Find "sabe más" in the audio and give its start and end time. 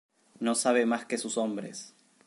0.55-1.05